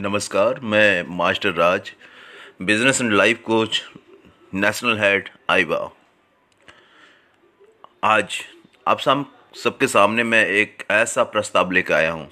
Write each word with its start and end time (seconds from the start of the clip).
नमस्कार, 0.00 0.60
मैं 0.62 1.04
master 1.08 1.52
Raj 1.52 1.90
business 2.62 3.00
and 3.00 3.12
life 3.12 3.40
coach 3.44 3.80
national 4.54 4.98
head 4.98 5.28
Aiba 5.50 5.90
आज 8.04 8.38
आप 8.88 9.00
सब 9.00 9.24
सबके 9.64 9.86
सामने 9.86 10.22
मैं 10.22 10.44
एक 10.46 10.84
ऐसा 10.90 11.22
प्रस्ताव 11.22 11.70
लेकर 11.70 11.94
आया 11.94 12.12
हूँ। 12.12 12.28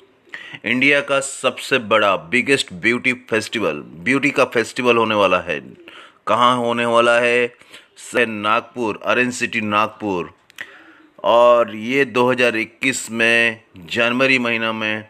इंडिया 0.64 1.00
का 1.00 1.20
सबसे 1.20 1.78
बड़ा 1.78 2.16
बिगेस्ट 2.16 2.72
ब्यूटी 2.72 3.12
फेस्टिवल 3.30 3.82
ब्यूटी 4.04 4.30
का 4.30 4.44
फेस्टिवल 4.44 4.96
होने 4.96 5.14
वाला 5.14 5.40
है। 5.40 5.60
कहाँ 6.26 6.56
होने 6.56 6.86
वाला 6.86 7.18
है? 7.20 7.46
से 8.12 8.26
नागपुर 8.26 9.00
अरेंज 9.04 9.34
सिटी, 9.34 9.60
नागपुर। 9.60 10.32
और 11.24 11.76
ये 11.76 12.04
2021 12.04 13.10
में 13.10 13.62
जनवरी 13.76 14.38
महीना 14.38 14.72
में 14.72 15.08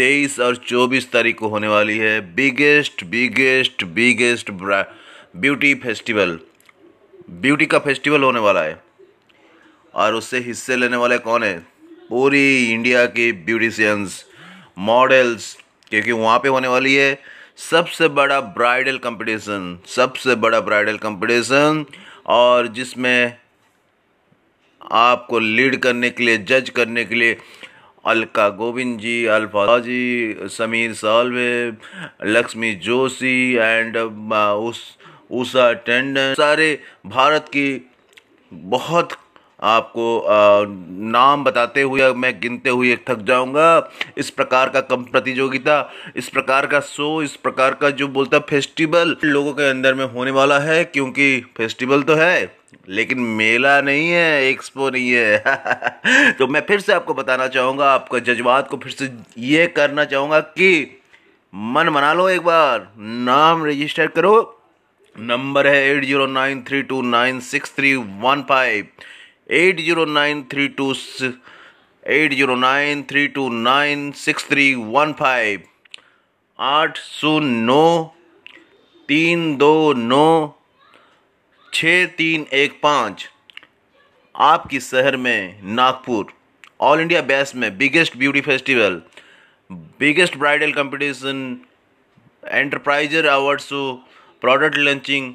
तेईस 0.00 0.40
और 0.40 0.56
चौबीस 0.56 1.10
तारीख 1.12 1.36
को 1.38 1.48
होने 1.48 1.68
वाली 1.68 1.98
है 1.98 2.34
biggest 2.34 3.04
biggest 3.04 3.84
biggest 3.84 4.50
beauty 4.50 5.74
festival 5.74 6.38
beauty 7.30 7.66
का 7.66 7.78
फेस्टिवल 7.78 8.22
होने 8.22 8.40
वाला 8.40 8.62
है। 8.62 8.82
और 9.94 10.14
उससे 10.14 10.38
हिस्से 10.38 10.76
लेने 10.76 10.96
वाले 10.96 11.18
कौन 11.18 11.42
है? 11.42 11.58
पूरी 12.08 12.72
इंडिया 12.72 13.06
की 13.06 13.32
ब्यूटिशियंस 13.32 14.24
मॉडल्स 14.78 15.56
क्योंकि 15.90 16.12
वहाँ 16.12 16.38
पे 16.38 16.48
होने 16.48 16.68
वाली 16.68 16.94
है 16.94 17.22
सबसे 17.70 18.08
बड़ा 18.08 18.40
ब्राइडल 18.40 18.98
कंपटीशन 18.98 19.78
सबसे 19.86 20.34
बड़ा 20.34 20.60
ब्राइडल 20.60 20.98
कंपटीशन 20.98 21.86
और 22.26 22.66
जिसमें 22.66 23.38
आपको 24.92 25.38
लीड 25.38 25.76
करने 25.76 26.10
के 26.10 26.24
लिए 26.24 26.38
जज 26.38 26.70
करने 26.70 27.04
के 27.04 27.14
लिए 27.14 27.36
अलका 28.10 28.48
गोविंद 28.56 28.98
जी, 29.00 29.24
अल्फ़ा 29.28 29.78
जी, 29.78 30.36
समीर 30.50 30.92
सालवे, 30.94 31.72
लक्ष्मी 32.26 32.72
जोशी 32.84 33.52
एंड 33.54 33.96
उस, 33.96 34.84
उषा 35.30 35.72
टंडन, 35.72 36.34
सारे 36.34 36.78
भारत 37.06 37.48
की 37.48 37.90
बहुत 38.52 39.16
आपको 39.62 40.04
नाम 41.12 41.42
बताते 41.44 41.82
हुए 41.82 42.12
मैं 42.14 42.32
गिनते 42.40 42.70
हुए 42.70 42.96
थक 43.08 43.22
जाऊँगा। 43.22 43.90
इस 44.18 44.30
प्रकार 44.30 44.68
का 44.68 44.80
कम 44.82 45.02
प्रतियोगिता, 45.04 45.76
इस 46.16 46.28
प्रकार 46.28 46.66
का 46.66 46.80
शो, 46.82 47.22
इस 47.22 47.34
प्रकार 47.36 47.74
का 47.74 47.90
जो 47.92 48.08
बोलता 48.08 48.38
फेस्टिवल 48.48 49.16
लोगों 49.24 49.52
के 49.52 49.68
अंदर 49.70 49.94
में 49.94 50.04
होने 50.04 50.30
वाला 50.30 50.58
है, 50.58 50.84
क्योंकि 50.84 51.40
फेस्टिवल 51.56 52.02
तो 52.02 52.14
है। 52.14 52.59
लेकिन 52.90 53.20
मेला 53.38 53.80
नहीं 53.80 54.08
है 54.10 54.44
एक्सपो 54.44 54.90
नहीं 54.90 55.10
है। 55.10 56.32
तो 56.38 56.46
मैं 56.46 56.60
फिर 56.68 56.80
से 56.80 56.92
आपको 56.92 57.14
बताना 57.14 57.46
चाहूँगा, 57.48 57.92
आपका 57.92 58.18
जज्बात 58.18 58.68
को 58.68 58.76
फिर 58.76 58.92
से 58.92 59.10
ये 59.38 59.66
करना 59.66 60.04
चाहूँगा 60.04 60.40
कि 60.40 60.70
मन 61.52 61.88
मना 61.88 62.12
लो 62.12 62.28
एक 62.28 62.42
बार, 62.42 62.88
नाम 62.98 63.64
रजिस्टर 63.66 64.06
करो। 64.06 64.56
नंबर 65.16 65.66
है 65.66 65.76
eight 65.88 66.04
zero 66.04 66.26
nine 66.26 66.62
three 66.68 66.82
two 66.82 67.00
nine 67.02 67.40
six 67.40 67.72
three 67.76 67.94
one 67.94 68.42
five 68.48 68.86
eight 69.50 69.80
zero 69.80 70.04
nine 70.04 70.42
three 70.52 70.66
two 70.68 70.92
eight 72.06 72.34
zero 72.34 72.54
nine 72.56 73.02
three 73.10 73.26
two 73.28 73.48
nine 73.48 74.10
six 74.16 74.48
three 74.48 74.74
one 74.74 75.12
five 75.18 75.62
आठ 76.58 76.98
शून्य 76.98 77.60
नौ, 77.62 78.14
तीन 79.08 79.56
दो 79.56 79.92
नौ 79.92 80.56
छः 81.72 82.06
तीन 82.18 82.46
एक 82.52 82.78
पाँच। 82.82 83.28
आपकी 84.34 84.80
शहर 84.80 85.16
में 85.16 85.60
नागपुर 85.74 86.32
ऑल 86.80 87.00
इंडिया 87.00 87.20
बेस्ट 87.22 87.54
में 87.56 87.76
biggest 87.78 88.16
beauty 88.18 88.40
festival 88.40 89.00
biggest 90.00 90.36
bridal 90.38 90.72
competition 90.72 91.60
enterpriser 92.44 93.26
award 93.26 93.60
show 93.60 93.82
product 94.42 94.76
launching 94.76 95.32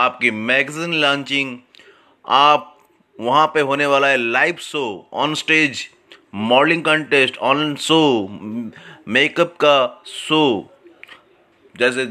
आपकी 0.00 0.30
मैगजीन 0.30 0.94
लॉन्चिंग 1.02 1.56
आप 2.24 2.76
वहाँ 3.18 3.46
पे 3.54 3.60
होने 3.70 3.86
वाला 3.86 4.08
है 4.08 4.16
live 4.16 4.56
show 4.62 4.84
on 5.22 5.34
stage 5.34 5.88
modelling 6.50 6.84
contest 6.84 7.38
on 7.50 7.74
show 7.88 8.00
makeup 9.08 9.56
का 9.64 10.02
शो 10.06 10.42
जैसे 11.74 12.06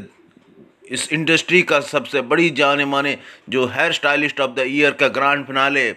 इस 0.90 1.12
इंडस्ट्री 1.12 1.62
का 1.62 1.80
सबसे 1.80 2.20
बड़ी 2.22 2.48
जाने 2.52 2.84
माने 2.84 3.16
जो 3.48 3.66
hair 3.66 3.92
stylist 3.92 4.40
of 4.40 4.50
the 4.50 4.64
year 4.66 4.92
का 4.92 5.08
ग्रांड 5.10 5.46
फिनाले 5.46 5.90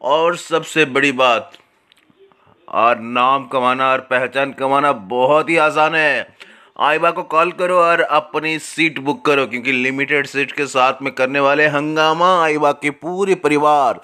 और 0.00 0.36
सबसे 0.38 0.84
बड़ी 0.86 1.12
बात, 1.14 1.52
और 2.68 2.98
नाम 2.98 3.46
कमाना 3.46 3.90
और 3.92 4.00
पहचान 4.10 4.52
कमाना 4.52 4.92
बहुत 4.92 5.50
ही 5.50 5.56
आसान 5.58 5.94
है। 5.94 6.36
आइबा 6.80 7.10
को 7.10 7.22
कॉल 7.24 7.50
करो 7.52 7.78
और 7.78 8.00
अपनी 8.00 8.58
सीट 8.60 8.98
बुक 9.00 9.24
करो, 9.24 9.46
क्योंकि 9.46 9.72
लिमिटेड 9.72 10.26
सीट 10.26 10.52
के 10.52 10.66
साथ 10.66 11.02
में 11.02 11.12
करने 11.14 11.40
वाले 11.40 11.66
हंगामा 11.68 12.30
आइबा 12.42 12.72
के 12.74 12.90
पूरे 12.92 13.34
परिवार। 13.36 14.00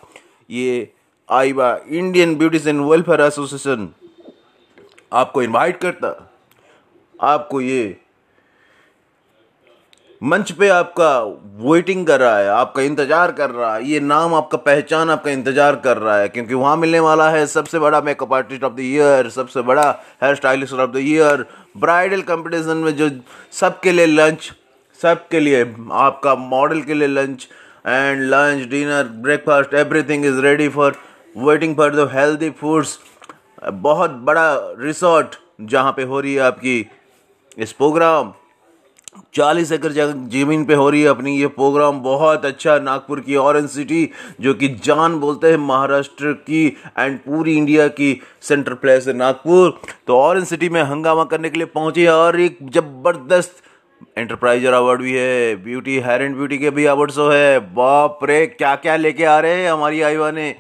ये 0.51 0.91
Aiba 1.29 1.77
Indian 1.89 2.35
beautician 2.37 2.81
welfare 2.81 3.21
association 3.21 3.89
आपको 5.13 5.43
इनवाइट 5.43 5.77
करता। 5.77 6.15
आपको 7.15 7.61
ये 7.61 7.97
मंच 10.23 10.51
पे 10.53 10.69
आपका 10.69 11.11
वेटिंग 11.65 12.07
कर 12.07 12.21
रहा 12.21 12.39
है, 12.39 12.49
आपका 12.51 12.83
इंतज़ार 12.83 13.33
कर 13.33 13.51
रहा 13.51 13.75
है, 13.75 13.85
ये 13.85 13.99
नाम 14.01 14.35
आपका 14.35 14.59
पहचान 14.59 15.11
आपका 15.11 15.31
इंतज़ार 15.31 15.77
कर 15.85 15.97
रहा 15.97 16.17
है, 16.19 16.29
क्योंकि 16.29 16.55
वहाँ 16.55 16.77
मिलने 16.77 17.01
वाला 17.01 17.29
है 17.31 17.47
सबसे 17.47 17.79
बड़ा 17.79 18.01
makeup 18.01 18.33
artist 18.35 18.65
of 18.65 18.73
the 18.73 18.81
year 18.81 19.29
सबसे 19.31 19.63
बड़ा 19.63 19.89
hair 20.23 20.35
stylist 20.35 20.75
of 20.75 20.91
the 20.91 21.03
year 21.03 21.45
bridal 21.77 22.23
competition 22.23 22.77
में 22.77 22.95
जो 22.97 23.11
सबके 23.53 23.93
लिए 23.93 24.07
लंच 24.07 24.51
सबके 25.01 25.41
लिए 25.41 25.63
आपका 25.99 26.35
मॉडल 26.35 26.81
के 26.83 26.95
लिए 26.95 27.09
lunch 27.09 27.47
and 27.87 28.23
lunch 28.25 28.67
dinner 28.71 29.05
breakfast 29.23 29.75
everything 29.75 30.25
is 30.25 30.41
ready 30.41 30.69
for 30.69 30.97
waiting 31.37 31.77
for 31.77 31.95
the 31.97 32.09
healthy 32.13 32.51
foods 32.61 32.99
बहुत 33.65 34.11
बड़ा 34.27 34.51
रिसोर्ट 34.81 35.37
जहाँ 35.61 35.93
पे 35.93 36.03
हो 36.03 36.21
रही 36.21 36.35
है 36.35 36.41
आपकी 36.43 36.85
इस 37.59 37.73
प्रोग्राम 37.73 38.33
चालीस 39.35 39.73
एकड़ 39.73 39.93
जगह 39.93 40.13
ज़मीन 40.31 40.65
पे 40.65 40.75
हो 40.75 40.89
रही 40.91 41.03
है 41.03 41.09
अपनी 41.09 41.37
ये 41.39 41.47
प्रोग्राम। 41.49 42.01
बहुत 42.03 42.45
अच्छा 42.47 42.79
नागपुर 42.79 43.21
की 43.21 43.37
ऑरेंज 43.37 43.69
सिटी 43.71 44.09
जो 44.41 44.55
कि 44.55 44.69
जान 44.85 45.19
बोलते 45.21 45.51
हैं 45.51 45.57
महाराष्ट्र 45.59 46.33
की 46.43 46.67
एंड 46.99 47.19
पूरी 47.19 47.57
इंडिया 47.57 47.89
की 47.91 48.21
सेंटर 48.43 48.75
प्लेस 48.75 49.09
है 49.09 49.17
नागपुर। 49.17 49.81
तो 50.07 50.17
ऑरेंज 50.17 50.47
सिटी 50.47 50.69
में 50.69 50.83
हंगामा 50.83 51.25
करने 51.25 51.51
के 51.51 51.59
लिए 51.59 51.67
पहुँची 51.75 52.07
और 52.09 52.41
एक 52.41 52.59
ज़बरदस्त 52.71 53.63
एंटरप्राइजर 54.19 54.73
अवार्ड 54.73 55.01
भी 55.03 55.13
है 55.13 55.55
ब्यूटी 55.65 55.99
हेयर 56.01 56.23
एंड 56.23 56.35
ब्यूटी 56.37 56.59
के 56.59 56.71
भी 56.71 56.85
अवार्ड 56.85 57.11
सो 57.11 57.29
है। 57.29 57.59
बाप 57.75 58.19
रे 58.25 58.47
क्या 58.47 58.75
क्या 58.77 58.97
लेके 58.97 59.25
आ 59.25 59.39
रहे 59.41 59.63
हैं 59.63 59.71
हमारी 59.73 60.01
आईवा 60.03 60.31
ने? 60.31 60.55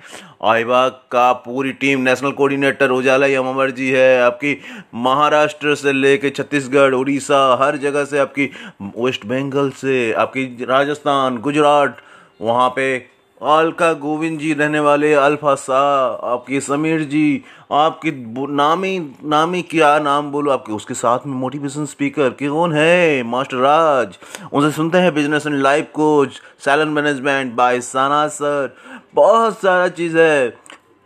आईवा 0.44 0.88
का 0.88 1.32
पूरी 1.44 1.72
team 1.72 2.00
national 2.00 2.32
coordinator 2.32 2.91
Ujala 2.91 3.26
Amar 3.41 3.71
ji 3.71 3.91
है, 3.91 4.21
आपकी 4.22 4.56
महाराष्ट्र 4.94 5.75
से 5.75 5.93
लेके 5.93 6.31
छत्तीसगढ़, 6.31 6.94
उड़ीसा, 6.94 7.59
हर 7.62 7.76
जगह 7.76 8.04
से 8.04 8.19
आपकी 8.19 8.50
वेस्ट 8.99 9.26
बंगाल 9.26 9.70
से, 9.70 10.12
आपकी 10.12 10.65
राजस्थान, 10.65 11.38
गुजरात, 11.38 11.97
वहाँ 12.41 12.69
पे 12.76 13.18
अलका 13.41 13.93
गोविंद 13.94 14.38
जी 14.38 14.53
रहने 14.54 14.81
वाले 14.81 15.12
अल्फ़ा 15.15 15.54
सा, 15.54 15.81
आपकी 16.25 16.60
समीर 16.60 17.03
जी, 17.03 17.44
आपकी 17.72 18.10
नामी 18.53 18.99
नामी 19.25 19.60
क्या 19.62 19.99
नाम 19.99 20.31
बोलो, 20.32 20.50
आपके, 20.50 20.72
उसके 20.72 20.94
साथ 20.94 21.26
में 21.26 21.34
मोटिवेशन 21.34 21.84
स्पीकर 21.87 22.31
के 22.31 22.49
कौन 22.49 22.72
है? 22.72 23.22
मास्टर 23.22 23.56
राज 23.56 24.19
उनसे 24.53 24.76
सुनते 24.76 24.99
हैं 24.99 25.15
business 25.15 25.47
and 25.47 25.60
life 25.62 25.91
coach 25.94 26.41
salon 26.65 26.88
management 26.88 27.54
by 27.54 27.81
Sana 27.81 28.26
sir 28.28 28.76
बहुत 29.15 29.59
सारा 29.59 29.88
चीज़ 29.91 30.19
है। 30.19 30.56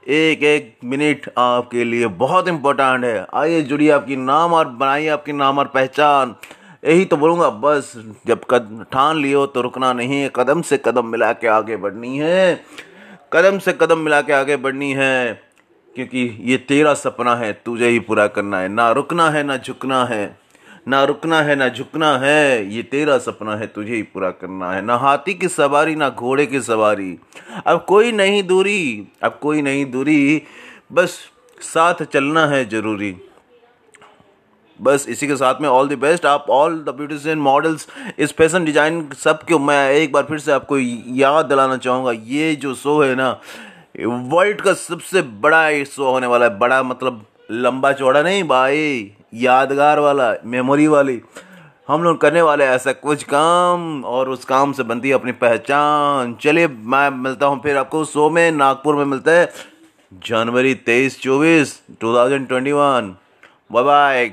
एक 0.07 0.43
एक 0.43 0.75
मिनट 0.85 1.31
आपके 1.39 1.85
लिए 1.85 2.07
बहुत 2.19 2.49
इम्पोर्टेंट 2.49 3.05
है। 3.05 3.27
आइए 3.35 3.61
जुड़िए 3.63 3.91
आपकी 3.91 4.17
नाम 4.17 4.53
और 4.53 4.69
बनाइए 4.69 5.09
आपकी 5.09 5.33
नाम 5.33 5.59
और 5.59 5.67
पहचान। 5.75 6.35
यही 6.85 7.05
तो 7.05 7.17
बोलूँगा, 7.17 7.49
बस 7.51 7.93
जब 8.27 8.45
कद, 8.51 8.87
ठान 8.93 9.17
लियो 9.17 9.47
तो 9.47 9.61
रुकना 9.61 9.93
नहीं 9.93 10.21
है, 10.23 10.31
कदम 10.37 10.63
से 10.63 10.81
कदम 10.85 11.07
मिला 11.07 11.33
के 11.33 11.47
आगे 11.47 11.77
बढ़नी 11.77 12.19
है। 12.19 12.65
कदम 13.33 13.59
से 13.59 13.73
कदम 13.73 13.99
मिला 13.99 14.21
के 14.23 14.33
आगे 14.33 14.57
बढ़नी 14.57 14.93
है, 14.93 15.43
क्योंकि 15.95 16.39
ये 16.41 16.57
तेरा 16.57 16.95
सपना 16.95 17.37
है, 17.37 17.53
तुझे 17.53 17.89
ही 17.89 17.99
पूरा 17.99 18.27
करना 18.27 18.61
है। 18.61 18.69
ना 18.69 18.91
रुकना 18.93 19.31
है, 19.31 19.43
ना 19.43 19.57
झुकना 19.57 20.05
है। 20.05 20.39
ना 20.89 21.05
रुकना 21.05 21.43
है, 21.43 21.57
ना 21.57 21.69
झुकना 21.69 22.19
है, 22.19 22.75
ये 22.75 22.83
तेरा 22.83 23.19
सपना 23.19 23.57
है, 23.57 23.67
तुझे 23.67 23.95
ही 23.95 24.03
पूरा 24.03 24.31
करना 24.31 24.73
है। 24.73 24.83
ना 24.83 24.97
हाथी 24.97 25.35
की 25.35 25.49
सवारी, 25.49 25.95
ना 25.95 26.09
घोड़े 26.09 26.47
की 26.47 26.61
सवारी। 26.61 27.19
अब 27.67 27.85
कोई 27.89 28.13
नहीं 28.13 28.43
दूरी, 28.43 29.09
अब 29.23 29.39
कोई 29.43 29.63
नहीं 29.63 29.91
दूरी, 29.91 30.43
बस 30.93 31.19
साथ 31.61 32.03
चलना 32.03 32.47
है 32.47 32.69
ज़रूरी। 32.69 33.17
बस 34.83 35.07
इसी 35.09 35.27
के 35.27 35.37
साथ 35.37 35.61
में 35.61 35.69
ऑल 35.69 35.89
द 35.89 35.99
बेस्ट 35.99 36.27
आप 36.27 36.47
ऑल 36.51 36.79
द 36.85 36.95
ब्यूटिशियन 36.97 37.39
मॉडल्स 37.41 37.87
इस 38.19 38.33
फ़ैशन 38.37 38.65
डिज़ाइन 38.65 39.09
सबको 39.19 39.59
मैं 39.61 39.91
एक 39.93 40.13
बार 40.13 40.23
फिर 40.25 40.39
से 40.39 40.53
आपको 40.53 40.79
याद 40.79 41.47
दिलाना 41.47 41.77
चाहूँगा, 41.77 42.13
ये 42.13 42.55
जो 42.57 42.75
शो 42.75 43.01
है 43.03 43.15
ना 43.15 43.31
वर्ल्ड 43.99 44.61
का 44.61 44.73
सबसे 44.75 45.23
बड़ा 45.23 45.69
ये 45.69 45.85
शो 45.85 46.11
होने 46.11 46.27
वाला 46.27 46.47
है, 46.47 46.59
बड़ा 46.59 46.83
मतलब 46.83 47.25
लंबा 47.51 47.93
चौड़ा 47.93 48.23
नहीं 48.23 48.45
भाई, 48.49 49.13
यादगार 49.35 49.99
वाला 50.01 50.33
मेमोरी 50.45 50.87
वाली। 50.89 51.21
हम 51.89 52.03
लोग 52.03 52.21
करने 52.21 52.43
वाले 52.43 52.65
ऐसा 52.67 52.93
कुछ 52.95 53.23
काम 53.25 54.05
और 54.05 54.29
उस 54.31 54.45
काम 54.45 54.73
से 54.73 54.83
बनती 54.83 55.09
है 55.09 55.15
अपनी 55.15 55.33
पहचान। 55.35 56.35
चलिए, 56.43 56.69
मैं 56.69 57.09
मिलता 57.13 57.47
हूँ 57.47 57.61
फिर 57.63 57.77
आपको 57.77 58.05
शो 58.05 58.29
में, 58.31 58.51
नागपुर 58.53 58.97
में 58.97 59.05
मिलता 59.05 59.33
है। 59.33 59.53
जनवरी 60.13 60.75
तेईस 60.77 61.21
चौबीस 61.21 61.81
two 62.01 62.15
thousand 62.17 62.49
twenty 62.49 62.73
one 62.73 63.15
bye 63.73 63.85
bye 63.85 64.27